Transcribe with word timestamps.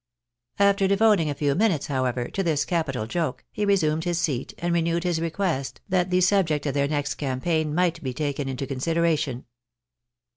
After 0.57 0.87
devoting 0.87 1.29
a 1.29 1.35
few 1.35 1.53
minutes, 1.53 1.85
however, 1.85 2.25
to 2.29 2.41
this 2.41 2.65
capital 2.65 3.05
joke, 3.05 3.45
he 3.51 3.65
resumed 3.65 4.03
his 4.03 4.17
seat, 4.17 4.51
and 4.57 4.73
renewed 4.73 5.03
his 5.03 5.21
request 5.21 5.79
that 5.87 6.09
the 6.09 6.21
subject 6.21 6.65
of 6.65 6.73
their 6.73 6.87
next 6.87 7.13
campaign 7.13 7.75
might 7.75 8.01
be 8.01 8.11
taken 8.11 8.49
into 8.49 8.65
consideration. 8.65 9.45